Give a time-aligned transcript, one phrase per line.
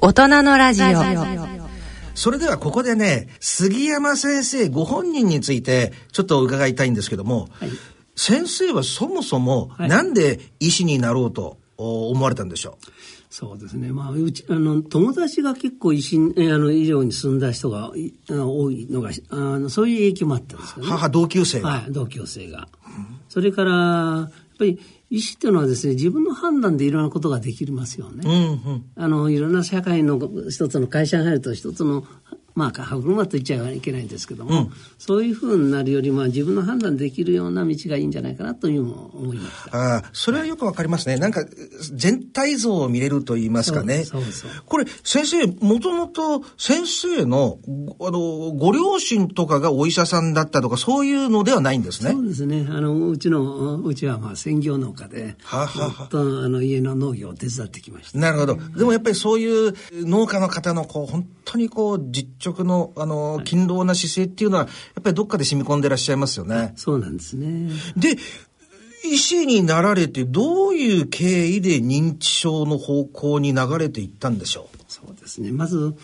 [0.00, 0.86] 大人のラジオ。
[2.14, 7.70] それではここでね、杉山先生ご本人についてちょっと伺いたいんですけども、はい、
[8.16, 12.86] 先生はそもそもなんで医師になろうと思われたんでしょう、
[13.30, 13.92] そうですね。
[13.92, 20.90] まあ、うち、あの、友達が結構医師、えあの、医療に住んだ人が多いのが、あの、そういう影響もあったんですよね。
[20.90, 21.68] 母、同級生が。
[21.68, 22.68] はい、同級生が。
[22.86, 24.80] うん、それから、やっぱり、
[25.10, 28.22] 医師っていうのはですね、自分の判断でいろんなことができますよね。
[28.24, 30.18] うんうん、あの、いろんな社会の
[30.50, 32.04] 一つの会社に入ると一つの
[32.58, 39.76] まあ、歯車と言っちゃいけないんですけども、うん、そういうふうになるよりも自分の判断できるような道がいいんじゃないかなという思いました。
[39.76, 41.18] ああ、それはよくわかりますね。
[41.18, 41.44] なんか、
[41.92, 44.04] 全体像を見れると言いますかね。
[44.66, 47.60] これ、先生、もともと先生の、
[48.00, 48.18] あの、
[48.56, 52.10] ご両親とかがお医者さんだったとか、そういうのではないんですね。
[52.10, 52.66] そうですね。
[52.68, 58.18] あの、うちの、うちはまあ専業農家で、はははとあの家の農業を手伝ってきました。
[58.18, 58.58] なるほど。
[58.76, 64.68] でもやっぱりそういう農家の方の、こう、本当にこう、実直の、あの、勤労な姿勢っていうのは、や
[65.00, 66.72] っぱりどっかで染み込んでらっしゃいますよね。
[66.76, 67.70] そうなんですね。
[67.96, 68.16] で、
[69.04, 74.78] 医師になられて、どういう経緯で認知症の方向に流れていったんでしょう？
[74.88, 75.52] そうですね。
[75.52, 75.94] まず、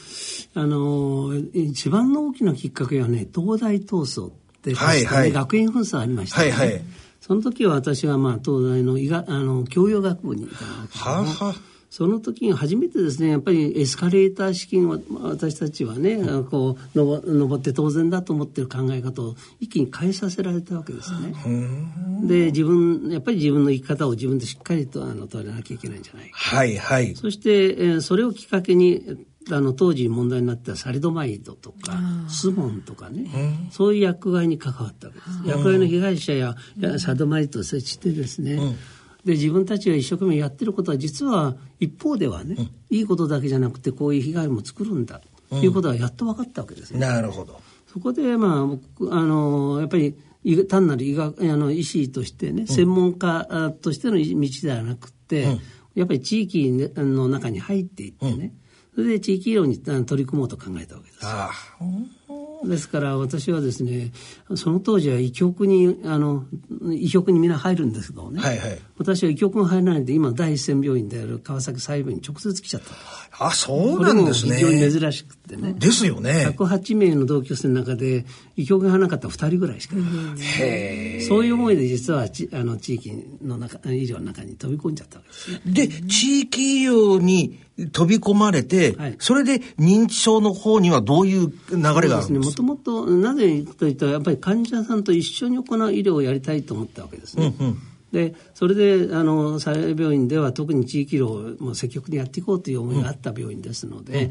[0.55, 4.33] あの、一番の大きなきっかけはね、東大闘争っ
[4.63, 6.53] て、はいはい、学園紛争ありましたね。
[6.53, 6.85] はいはい。
[7.21, 11.05] その時は私はまあ東大の医学あの教養学部にいたわけです、ね。
[11.05, 11.55] はは
[11.97, 21.33] その時に初めてですねやっぱりエスカレーター式に私たちはね、うん、こう登って当然だと思ってる考え方を一気に変えさせられたわけですね。
[22.25, 26.37] で自分やっぱり自分の生き方を自分でしっかりとあの問わなきゃいけないんじゃないか。
[26.37, 27.15] はいはい。
[27.15, 29.17] そして、えー、それをきっかけに
[29.53, 31.93] あの当時問題になったサリドマイドとか
[32.27, 35.49] スモンとかね、そういう役割に関わったわけです。
[35.49, 36.57] 役割の被害者や
[36.99, 38.77] サリドマイドを設置してですね、うん
[39.25, 45.21] で自分たちが一生懸命やってることは実は一方ではね、うん、いいことだけじゃなくてこういう被害も作るんだ。
[45.51, 47.01] ということはやっと分かったわけですね。
[47.01, 47.61] なるほど。
[47.87, 50.15] そこでまあ僕あのやっぱり
[50.69, 55.61] 単なる医学あの医師としてね、専門家としての道ではなくて、うん、
[55.95, 58.53] やっぱり地域の中に入っていってね、
[58.95, 61.21] それで地域医療に取り組もうと考えたわけです。
[61.23, 61.51] あ
[62.29, 64.11] あですから私はですね
[64.57, 66.45] その当時は医局にあの
[66.93, 72.95] 医局にみんな入るんですけどね、はいはい、私は医局が入らないで今第一線病院である川崎細部に直接来ちゃった。
[73.47, 74.55] あそうなんですね。
[74.55, 75.75] 非常に珍しくてね。
[75.75, 76.55] ですよね。
[76.57, 78.25] 108名の同級生の中で
[78.57, 81.23] 医局が入らなかった2人ぐらいしかいない。
[81.23, 83.13] そういう思いで実はちあの地域
[83.43, 85.61] の中医療の中に飛び込んじゃったわけですね。
[85.73, 87.59] で地域医療に
[87.91, 92.31] 飛び込まれて、はい、それで認知症の方にはどういう流れがあるんですか？
[92.31, 97.53] もともと、なぜといったら、やっぱり患者さんと一緒に行う医療をやりたいと思ったわけですね。
[97.59, 97.79] うんうん
[98.15, 104.27] でそれであの幸い病院では特に地域医療を積極的にやっていこうという思いがあった病院ですので、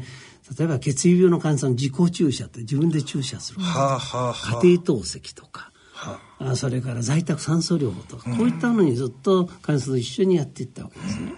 [0.50, 11.34] うん、例えば血液病の患者さん自己注射って自分で注射する、はあはあ、家庭透析とか、はあ、それから在宅酸素療法とか、こういったのにずっと患者さんと一緒にやっていったわけですね。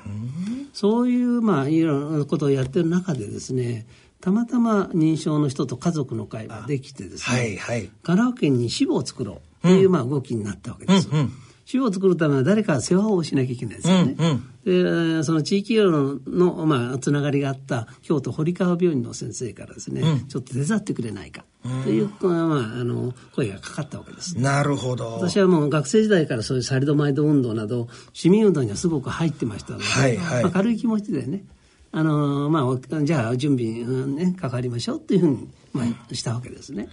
[0.73, 3.89] そういうまあいろんなことをやってる中でですね
[4.21, 11.09] たまたま認証の人と家族の会ができてですね、はいはい、神奈川県に支部を作ろうというまあ動きになったわけです。
[11.11, 11.33] うんうん
[11.67, 14.15] 支部を作るためには誰か世話をしなきゃいけないですよね。
[14.17, 21.45] うんうん、でその地域医療の、まあ、つながりがあった京都堀川病院の先生からですね、うん、ちょっと手伝ってくれないか
[21.83, 24.39] という、まあ、あの声がかかったわけです。
[24.39, 25.15] なるほど。
[25.15, 31.45] 私はもう学生時代からそういうサリドマイド運動など市民運動にはすごく入ってましたので、はいはいまあ、軽い気持ちでね
[31.91, 36.89] あのまあ、じゃあ準備ね関わりましょうっていうふうに、まあ、したわけですね。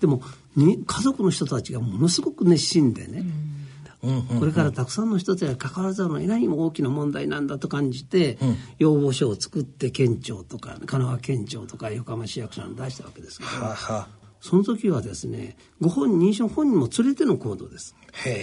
[0.00, 0.20] でも
[0.54, 3.57] に家族の人たちがものすごく熱心でね、うん
[4.00, 14.08] これからたくさんの人たちが関わらざるを得ない大きな問題なんだと感じて、うん、要望書を作って県庁とか神奈川県庁とか横浜市役所に出したわけですけど、はは
[14.40, 17.96] その時はですねご本人認証本人も連れての行動です。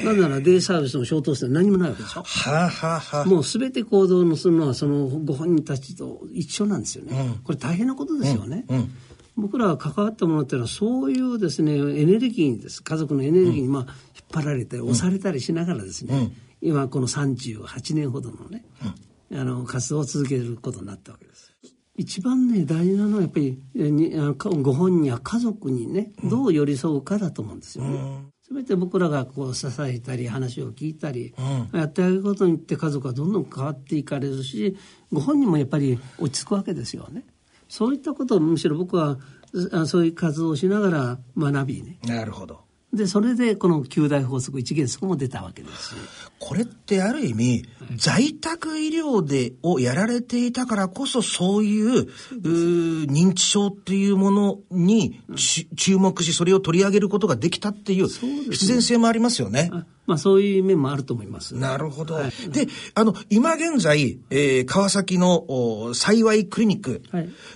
[0.03, 2.23] なぜならデイサービスの消灯性は何もないわけでしょ？
[2.23, 8.97] はははもう全て行動のするのはそのご本人たちと一緒なんですよね、うん、これ大変なことですよね、うんうん
[9.37, 12.81] 僕らが関わったものっていうのはそういうですねエネルギーです。
[12.81, 13.91] 家族のエネルギーにまあ引っ
[14.31, 16.17] 張られたり押されたりしながらですね、
[16.61, 18.63] うん、今この38年ほどのね、
[19.29, 21.53] うん、あの活動を続けることになったわけです。
[21.97, 23.57] 一番ね大事なのはやっぱり
[24.61, 28.25] ご本人や家族にねどう寄り添うかだと思うんですよね。
[28.51, 31.33] 全て僕らがこう支えたり話を聞いたり、
[31.73, 34.77] うん、やってあげることによって家族はどんどん変わっていかれるし
[35.11, 37.25] ご本人もやっぱり落ち着くわけですよね。
[37.67, 39.17] そういったことをむしろ僕は
[39.87, 41.99] そういう活動をしながら学びね。
[42.03, 42.64] なるほど。
[42.95, 45.95] でそれでこの九大法則一原則も出たわけです。
[46.39, 52.07] これってある意味、はい、在宅医療でをやられていたからこそそういう
[52.41, 59.71] 認知症っていうものに、うん、注目しそれを取り上げることができたっていう必然性もありますよね。
[60.05, 61.55] まあそういう面もあると思います。
[61.55, 62.13] なるほど。
[62.15, 67.01] はい、で、あの、今現在、えー、川崎の幸いクリニック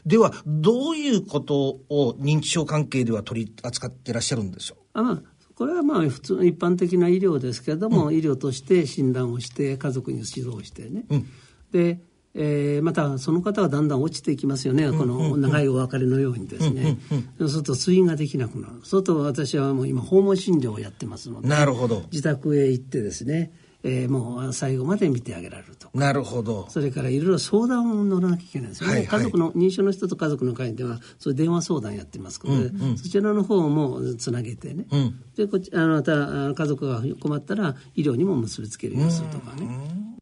[0.05, 4.88] では、どういうことを認知症関係では取り扱っていらっしゃるんでしょう？
[4.93, 5.21] あまあ
[5.55, 11.27] これはまあ普通一般的な医療ですけれども、うん、医療として診断をして家族に指導してね、うん、
[11.71, 11.99] で、
[12.33, 16.97] えー、またその方はだんだん落ちていきますよね、この長いお別れのようにですね、
[17.39, 18.75] そうすると通院ができなくなる。
[18.75, 22.03] そうすると私はもう今訪問診療をやってますのでなるほど。
[22.11, 23.51] 自宅へ行ってですね
[23.83, 25.89] えー、もう最後まで見てあげられると。
[25.93, 26.67] なるほど。
[26.69, 39.69] それからいろいろ相談を乗らなきゃいけないですよね、はいはい、家族の認知症の人と家族の会ではそういう電話相談やってますので、うんうん、そちらの方もつなげてね、うん、でこっちあのまた家族が困ったら医療にも結びつけるようにするとかね、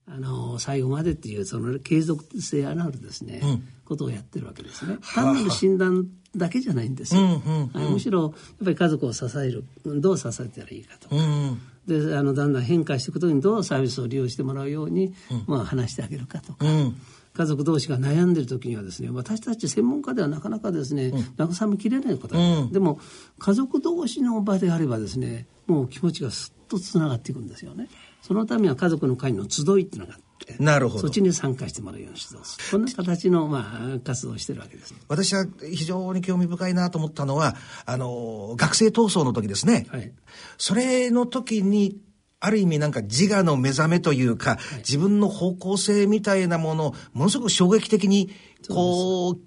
[0.07, 4.97] あの最後までっていうその継続性あるですね、うん、ことをやってるわけですね。
[5.15, 8.31] 単なる診断だけじゃないんですよ、うんうん、むしろやっ
[8.65, 16.95] ぱり家族を支えるどう支えたらいいかとか、うんであのだんだん変化していくことにどうサービスを利用してもらうように、うん、まあ、話してあげるかとか、うん、
[17.33, 22.99] 家族同士が悩んでる時にはですね私たち専門家ではなかなかですね、うん、慰めきれないこと、うん、でも
[23.39, 27.87] 家族同士の場であればですねもう気持ちがすっとつながっていくんですよね。
[28.21, 30.26] そのためには家族の会の集いっていうのがあって
[30.59, 31.01] なるほど。
[31.01, 32.71] そっちに参加してもらうように指導する。
[32.71, 34.93] こんな形の、まあ、活動をしてるわけです。
[35.07, 37.55] 私は非常に興味深いなと思ったのは、
[37.85, 39.87] あの、学生闘争の時ですね。
[39.89, 40.11] はい。
[40.57, 41.97] それの時に、
[42.39, 48.29] ある意味なんか自我の目覚めというか、はい、自分の方向性みたいなものをものすごく衝撃的に
[48.69, 49.37] こう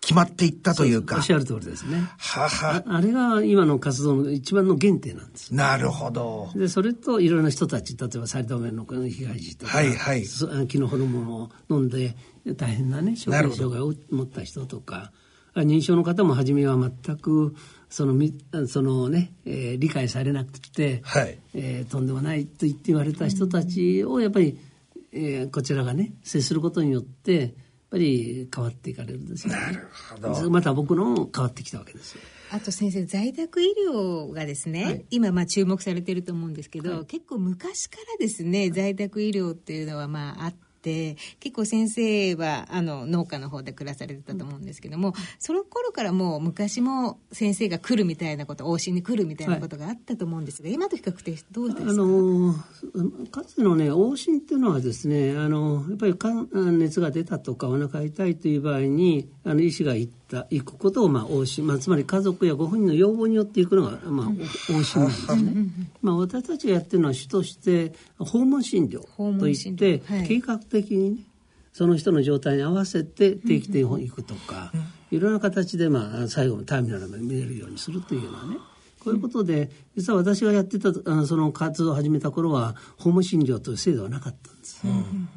[0.00, 1.16] 決まっていったというか。
[1.16, 1.98] おっしゃる通りですね。
[2.18, 2.96] ははあ。
[2.96, 5.54] あれが今の活動の一番の原点なんです。
[5.54, 6.50] なるほど。
[6.54, 10.24] で、それといろいろな人たち、例えばサイドメの被害児とか、はいはい。
[10.68, 12.16] 気のホルモンを飲んで
[12.56, 15.12] 大変なね、障害を持った人とか、
[15.54, 17.54] 認知症の方も初めは全く
[17.88, 18.14] その
[18.68, 24.58] そのね、えー、理解されなくて、はいえー、とんでもないと言って言われた人たちをやっぱり、
[25.12, 27.54] えー、こちらがね接することによって
[27.90, 29.88] ぱり変わっていかれるんですよ、ね、なる
[30.32, 30.50] ほど。
[30.50, 32.20] また僕のも変わってきたわけですよ。
[32.52, 51.90] あと先生在宅医療がですね、はい、今まあ注目されてると思うんですけど、はい、結構昔からですね在宅医療っていうのはまああってって結構先生はあの農家の方で暮らされてたと思うんですけども、その頃からもう昔も先生が来るみたいなこと往診に来るみたいなことがあったと思うんですが、はい、今と比較的どうですか？
[51.90, 52.54] あの
[53.30, 56.16] かつてのね往診っていうのはですねあのやっぱり
[56.78, 65.66] 熱が出たとかお腹痛いという場合にあの医師が行ってた行くことをまあ往診、まあ、つまり家族やご本人の要望によって行くのが、まあ、往診なんですね。
[66.02, 69.02] まあ、私たちがやってるのは主として訪問診療
[69.38, 71.22] といって、計画的にね
[71.72, 74.72] その人の状態に合わせて定期的に行くとか、
[75.10, 78.58] いろんな形で、まあ、最後のターミナルまで見れるようにするというようなね
[79.00, 80.92] こういうことで、実は私がやってた、
[81.26, 84.50] その活動を始めた頃は、訪問診療という制度はなかった。
[84.84, 85.28] うん、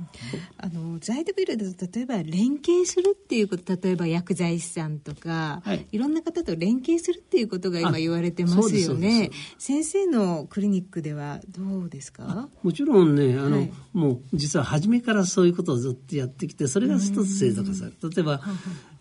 [0.58, 9.32] あの在宅医療だと例えば連携するっていうこと例えば薬剤師さんとか、はい、いろんな方と連携するっていうことが今言われてますよね。
[9.58, 12.50] 先生のクリニックではどうですか？
[12.62, 18.10] もちろんねあの、はい、もう実は初めからそういうことをずっとやってきてそれが一つ制度化される。
[18.10, 18.42] 例えば、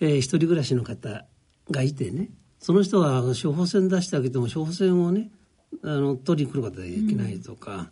[0.01, 1.25] えー、一人暮らしの方
[1.71, 5.31] がいてねその人は処方箋出してあげても処方箋をね
[5.83, 7.89] あの取りに来ることができないとか、うん、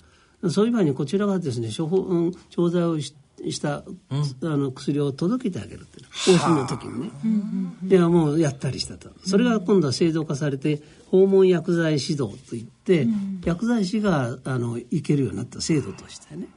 [0.49, 3.14] そういう場合にこちらがですね処方、うん、調剤をし
[3.49, 6.06] した、うん、あの薬を届けてあげるっていう
[6.37, 7.11] 往診の時にね、
[7.88, 9.11] いやもうやったりしたと。
[9.25, 16.49] それが今度は制度化されて訪問薬剤指導といって、うん、薬剤師があの行けるようになった制度としてね。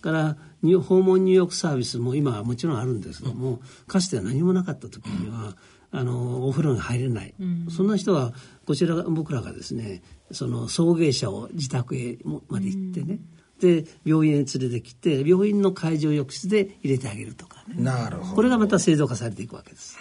[0.00, 5.56] から訪問入浴サービスも今はもちろんあるんですけども、かつては何もなかった時には、
[5.90, 8.32] あのお風呂に入れない、うん、そんな人は
[8.66, 10.02] こちら僕らがですね
[10.32, 12.18] その送迎車を自宅へ
[12.48, 13.18] まで行ってね、
[13.62, 17.82] うん、で病院へ連れてきて病院の会場浴室で入れてあげるとかね。
[17.82, 18.34] なるほど。
[18.34, 19.96] これがまた制度化されていくわけです。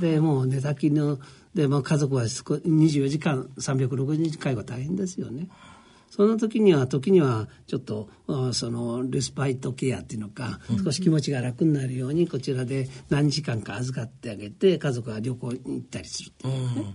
[0.00, 1.18] でもう寝たきりの
[1.54, 5.48] で、まあ、家族は24時間360日介護大変ですよね。
[6.14, 8.08] その時には時にはちょっと
[8.52, 16.94] そのレスパイトケアっていうのか、少し気持ちが楽になるようにこちらで何時間か預かってあげて家族が旅行に行ったりするっていうね、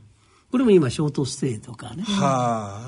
[0.50, 2.06] これも今ショートステイとかね、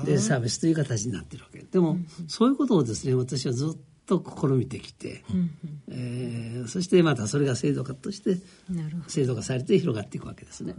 [0.06, 1.58] でサービスという形になってるわけ。
[1.64, 1.98] でも、
[2.28, 5.50] そういうことをですね私はずっと試みてきて、うん。
[5.90, 8.38] えー、そしてまたそれが制度化として
[9.06, 10.74] 制度化されて広がっていくわけですね。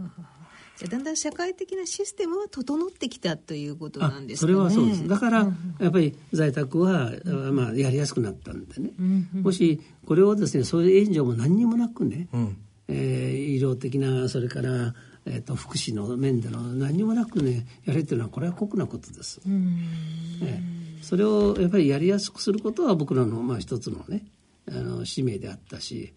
[0.76, 4.54] じゃだんだん社会的なシステムは整ってきたということなんですかね。
[4.54, 5.08] それはそうです。
[5.08, 5.46] だから、
[5.80, 8.90] やっぱり在宅は、うん、まあ、やりやすくなったんでね。
[8.98, 12.56] うんうん、もし、これをですね、そういう援助も何にもなくね、うん、
[12.88, 14.94] えー、医療的な、それから、
[15.26, 19.40] えーと、福祉の面での何にもなくねやれっていうのはこれは酷なことです。
[19.46, 24.24] えー、それをやっぱりやりやすくすることは僕らのまあ一つのね
[24.68, 26.12] あの使命であったし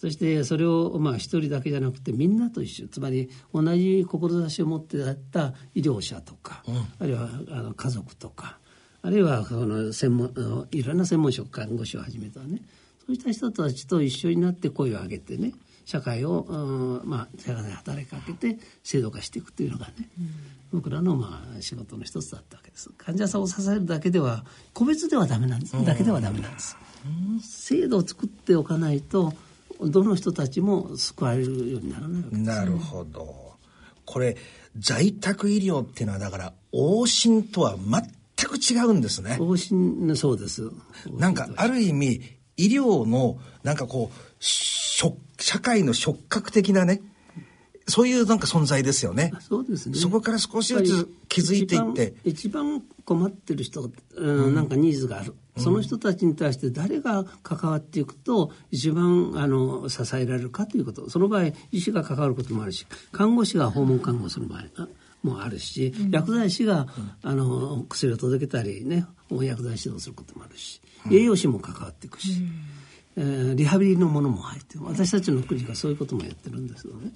[0.00, 2.88] そしてそれをまあ一人だけじゃなくてみんなと一緒。
[2.88, 8.58] つまり同じ志を持ってあった医療者とか、うん、あるいはあの家族とか
[9.02, 12.62] あるいはその専門いろんな専門職看護師をはじめとはね。
[13.06, 15.52] そういった人たちと一緒になって声を上げてね
[15.86, 20.30] 社会を、うん、まあ社会で働きかけて制度化していくというのがね、うん、
[20.74, 22.90] 僕らのまあ仕事の一つだったわけです。
[22.98, 26.76] 患者さんを支えるだけでは個別ではダメなんです、だけではダメなんです、
[27.40, 29.32] 制度を作っておかないと
[29.80, 33.48] どの人たちも救われるようにならないわけです、なるほど。
[34.04, 34.36] これ
[34.78, 39.36] 在宅医療っていうのはだから往診とは全く違うんですね。
[39.40, 40.70] 往診そうです。
[41.10, 42.22] なんかある意味
[42.56, 47.00] 医療のなんかこう社会の触覚的なね
[47.88, 49.32] そういうなんか存在ですよね。
[49.40, 49.98] そうですね。
[49.98, 52.14] そこから少しずつ気づいていって。
[52.24, 55.34] 一番困ってる人、うん、なんかニーズがある。
[55.56, 61.08] うん、その人たちに対して誰が関わっていくと一番あの支えられるかということ。
[61.08, 64.88] その場合、医師が関わることもあるし、看護師が訪問看護する場合
[65.22, 66.86] もあるし、うん、薬剤師が、
[67.22, 72.42] あの薬を届けたりね、薬剤指導することもあるし、栄養士も関わっていくし。
[73.18, 77.10] えー、リハビリのものも入って私たちの国がそういうこともやってるんですよね。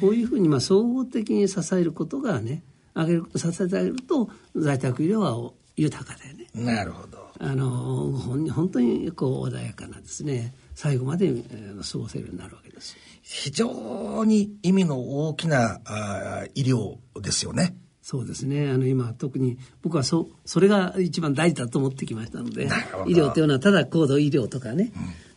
[0.00, 6.48] こういうふうにまあ総合的に支えることがねあげる支えてあげると在宅医療は豊かでね。
[6.54, 7.22] なるほど。
[7.38, 12.96] あの本当にこう穏やかなですね最後まで、えー、過ごせるようになるわけです。
[13.22, 17.76] 非常に意味の大きなあ医療ですよね。
[18.02, 18.68] そうですね。
[18.68, 22.66] あの今特に僕はそそれが一番大事だと思ってきましたので、
[23.06, 24.92] 医療というのはただ高度医療とかね、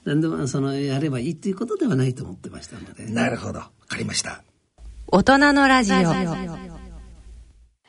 [0.05, 3.05] うん、何でもそのやればいいということではないと思ってましたので。
[3.05, 3.59] なるほど。
[3.59, 4.43] わかりました。
[5.07, 6.74] 大人のラジオ。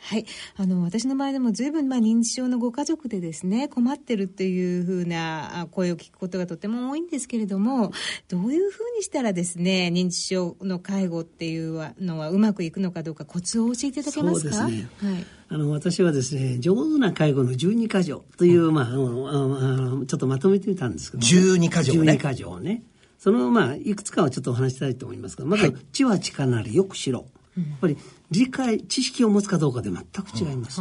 [0.08, 0.26] はい。
[0.56, 7.90] あの、私の場合でも随分、まあ、認知症のご家族でですね、困ってるっていうふうな声を聞くことがとても多いんですけれども、
[8.28, 14.54] どういうふうにしたらですね、認知症の介護っていうのはうまくいくのかどうかコツを教えていただけますか？
[14.54, 14.88] そうですね。
[15.10, 15.24] はい。
[15.48, 22.12] あの、私はですね、上手な介護の12箇条という、うん、まあ、あの、ちょっとまとめてみたんですけど、ね、12箇条ね。
[22.12, 22.84] 12箇条ね。
[23.18, 27.26] その、まあ、いくつかをちょっとお話したいと思いますが、まず、はい、知は力なりよくしろ。
[27.56, 27.96] やっぱり
[28.30, 30.80] 理解知識を持つかどうかで全く違います、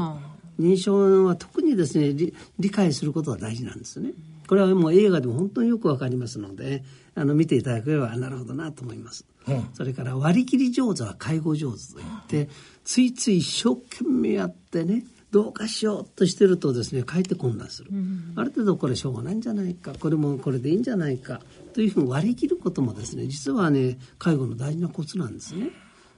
[0.59, 2.13] 認証は特にですね
[2.59, 4.11] 理解することが大事なんですね。
[4.47, 6.83] これはもう映画でも本当によくわかりますので
[7.15, 12.49] あの見ていただければなるほどなと思います、うん、それから割り切り上手は介護上手といって、
[12.83, 21.41] ついつい一生懸命やってねどうかしようとしてるとですねかえって混乱する、うん、ある程度これしょうがないんじゃないかこれもこれでいいんじゃないか
[21.73, 25.71] というふうに割り切ることもですね実はね介護の大事なコツなんですね。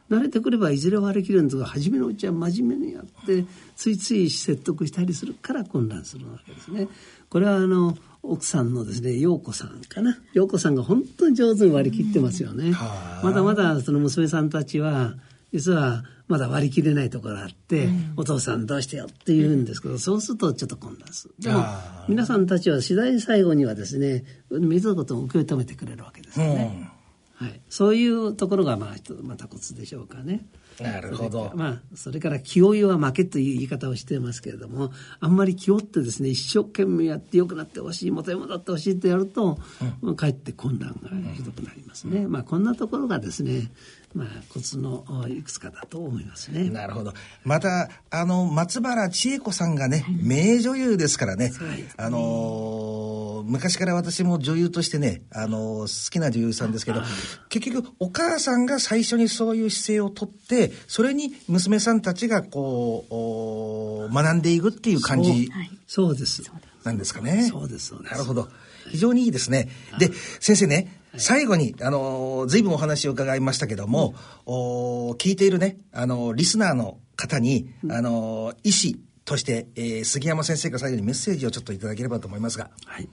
[0.10, 3.46] 慣れてくればいずれ割り切るんですが初めのうちは真面目にやって
[3.76, 6.88] ついつい説得したりするから混乱するわけですね。
[7.30, 12.72] これはあの奥さんのですね陽子さんかな陽子さんが本当に上手に割り切ってますよね。
[13.24, 15.16] まだまだその娘さんたちは
[15.54, 21.36] 実はまだ割り切れないところがあって、うん、お父さんどうしてよって言うんですけど、そうするとちょっと混乱する。
[21.40, 21.64] でも、
[22.10, 26.92] 皆さんたちは次第に最後にはですね、水のことを受け止めてくれるわけですよね。
[27.38, 30.48] はい、そういうところがまあまたコツでしょうかね。
[30.80, 31.52] なるほど。
[31.56, 39.60] まあ、それから気負いは負けという言い方をしてますけれども、あんまり気負ってですね、一生懸命やって良くなってほしい、元に戻ってほしいってやると、
[40.02, 42.20] うん、かえって混乱がひどくなりますね。
[42.20, 43.72] うん、まあ、こんなところがですね、
[44.14, 46.70] まあ、コツのいくつかだと思いますね。
[46.70, 47.14] なるほど。
[47.44, 51.52] また、あの、松原千恵子さんがね、名女優ですからね、
[51.98, 57.02] あの昔から私も女優としてね、あの好きな女優さんですけど、
[57.50, 65.50] 結局、お母さんが最初にそういう姿勢をとって、それに娘さんたちがこう、学んでいくっていう感じ。
[65.88, 66.44] そうです。
[66.84, 67.48] なんですかね。
[67.50, 68.12] そうです、そうです。
[68.12, 68.50] なるほど。
[68.90, 69.70] 非常にいいですね。
[70.00, 74.14] で、先生ね、最後に、あの、随分お話を伺いましたけども、
[74.46, 74.54] うん、
[75.10, 82.70] お聞いているね、あの、リスナーの方に、うん、あの、医師として、えー、杉山先生が最後にメッセージをちょっといただければと思いますが。
[82.86, 83.10] はい。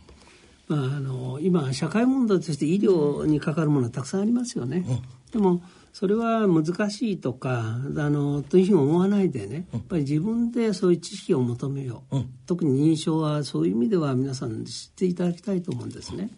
[0.69, 4.85] まあ、あの、今、社会問題として医療にかかるものはたくさんありますよね。
[4.87, 5.63] うん、でも、
[5.95, 12.17] それは難しいとか、あの、というふうに思わないでね、やっぱり自分でそういう知識を求めよう。
[12.47, 16.31] 特に認証はそういう意味では皆さん知っていただきたいと思うんですね。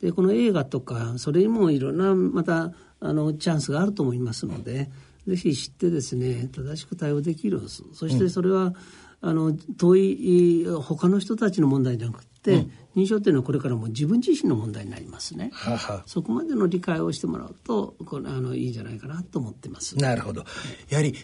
[0.00, 4.88] でこの映画とかそれにもいろんなまたあのチャンスがあると思いますので。
[5.26, 7.60] ぜひ知ってですね正しく対応できる
[7.92, 8.74] そしてそれは、
[9.20, 15.50] うん、あの遠い他の人たちの問題じゃなくて、うん、認証っていうのはこれからも自分自身の問題になりますね。
[15.52, 19.96] ははそこまでの理解をしてもらうとこれあのいいんじゃないかなと思ってます。
[19.96, 20.44] なるほど。
[20.88, 21.14] やはり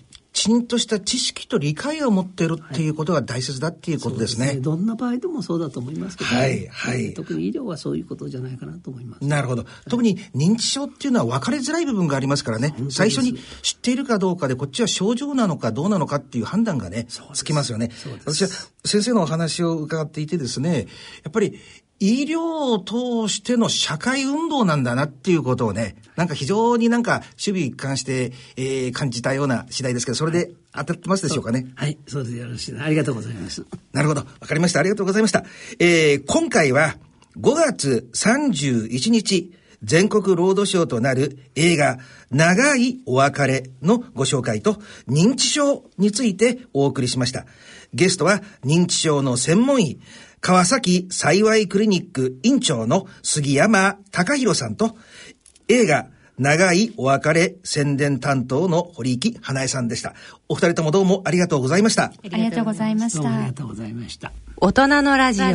[0.54, 4.46] んとした知識と理解を持っているっていうことが大切だっていうことですね。
[4.46, 7.14] はい、すねどんな場合でもそうだと思いますけど、ね、はい、はい。
[7.14, 9.24] 特に医療はそういうことじゃないかなと思います。
[9.24, 9.64] なるほど。
[9.88, 17.90] 特に認知症っていうのは分かりづらい部分がありますからね、最初に知っているかどうかで、こっちは症状なのかどうなのかっていう判断がね、つきますよね。
[18.24, 18.48] 私は
[18.84, 20.86] 先生のお話を伺っていてですね、
[21.24, 21.58] やっぱり
[21.98, 31.66] 医療を通しての社会運動なんだなっていうことをね、なんか非常になんか守備一貫して、えー、感じたような次第ですけど、それで当たってますでしょうかね？
[31.74, 32.36] はい、そうです。
[32.36, 33.64] よろしいありがとうございます。
[33.92, 34.20] なるほど。
[34.20, 34.80] わかりました。
[34.80, 35.44] ありがとうございました。
[35.78, 36.96] えー、今回は
[37.38, 41.98] 5月31日、全国ロードショーとなる映画、
[42.30, 47.46] 長いお別れのご紹介と認知症についてお送りしました。
[47.94, 50.00] ゲストは認知症の専門医、
[50.46, 54.96] 川崎幸いクリニック院長の杉山隆弘さんと、
[55.66, 56.06] 映画、
[56.38, 60.14] 長いお別れ宣伝担当の堀木花江さんでした。
[60.48, 62.04] お二人ともどうもありがとうございました。
[62.04, 63.28] ありがとうございました。
[63.28, 64.32] ありがとうございました。
[64.58, 65.46] 大人のラジオ。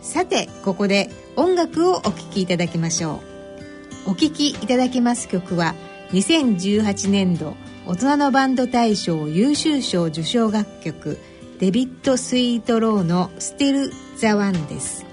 [0.00, 3.20] さて、ここで音楽をお聴きいただきましょ
[4.06, 4.12] う。
[4.12, 5.74] お聴きいただきます曲は、
[6.12, 7.56] 2018年度
[7.86, 11.18] 大人のバンド大賞優秀賞受賞楽曲
[11.58, 15.04] デビッド・スイート・ローの「Still the One」です。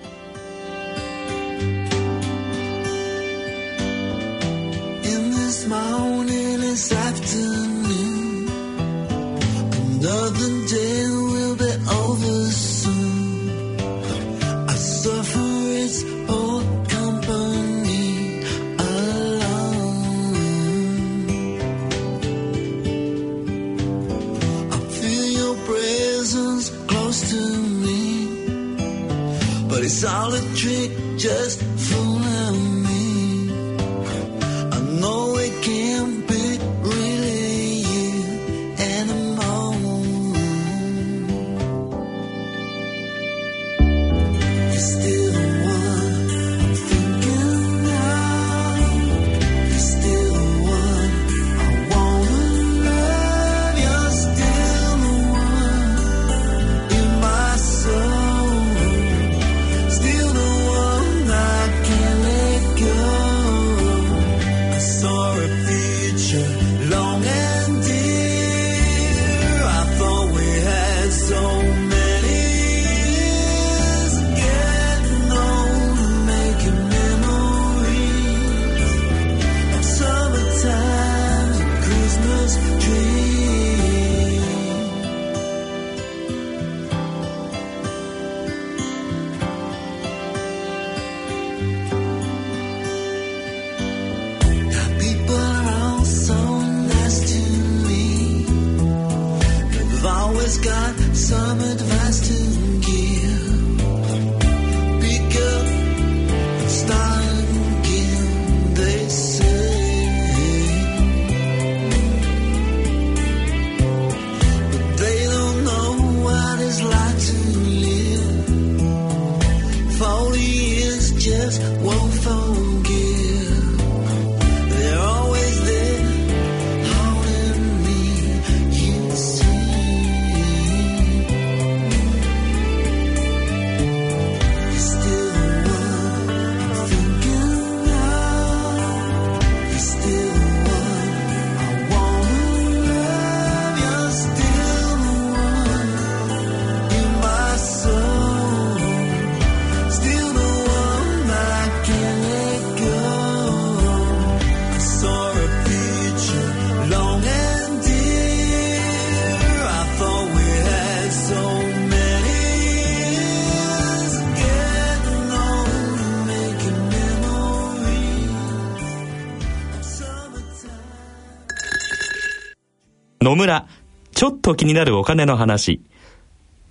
[173.25, 173.67] 野村、
[174.11, 175.81] ちょっと気になるお金の話。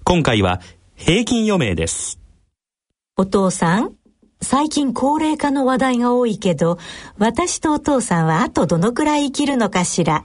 [0.05, 0.61] 今回は
[0.95, 2.21] 平均余命です。
[3.17, 3.95] お父さん、
[4.41, 6.79] 最近高齢化の話題が多いけど、
[7.19, 10.25] 私とお父さんはあとどのくらい生きるのかしら。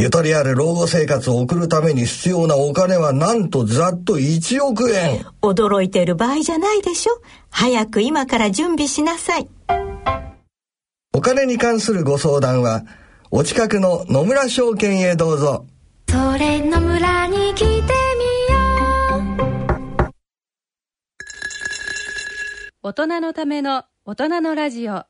[0.00, 5.26] ゆとりある老後生活を送るために必要なお金はなんとざっと1億円。
[5.42, 7.20] 驚いてる場合じゃないでしょ。
[7.50, 9.46] 早く今から準備しなさい。
[11.12, 12.86] お金に関するご相談は、
[13.30, 15.66] お近くの野村証券へどうぞ。
[16.08, 17.90] それ野村に来てみよ
[19.98, 20.10] う。
[22.82, 25.09] 大人のための大人のラジオ。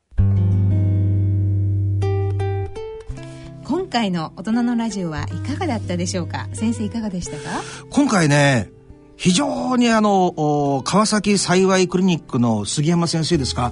[3.71, 6.49] 今回の大人のラジオはいかがだったでしょうか？
[6.51, 7.63] 先生いかがでしたか？
[7.89, 8.69] 今回ね
[9.15, 13.71] 非常にあの川崎幸いクリニックの杉山先生ですか？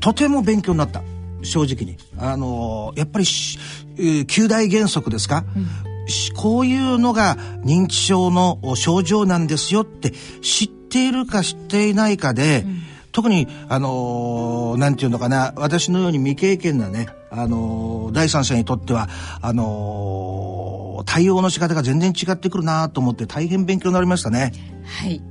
[0.00, 1.02] とても勉強になった。
[1.42, 1.98] 正直に。
[2.16, 3.26] あのやっぱり
[4.24, 5.66] 九大原則ですか、うん。
[6.34, 12.82] こういうのが認知症の症状なんですよって知っているか知っていないかで、うん、
[13.14, 19.08] 特にあのなんていうのかな私のように未経験なねあの第三者にとっては
[19.40, 24.52] あの対応の仕方が全然違ってくるなと思って大変勉強になりましたね。
[24.84, 25.22] はい。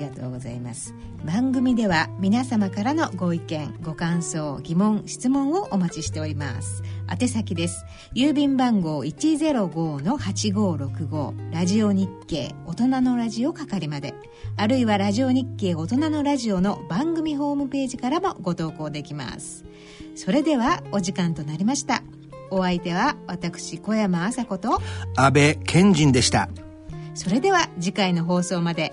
[0.00, 0.94] りがとうございます。
[1.24, 6.82] 番組では皆様からのご意見ご感想疑問質問をお待ちしております。
[7.10, 7.84] 宛先です。
[8.14, 14.14] 郵便番号105-8565ラジオ日経大人のラジオ係まで。
[14.56, 19.66] あるいはラジオ日経大人のラジオの番組ホームページからもご投稿できます。
[20.16, 22.02] それではお時間となりました。
[22.50, 24.80] お相手は私小山麻子と
[25.14, 26.48] 安倍賢人でした。
[27.14, 28.92] それでは次回の放送まで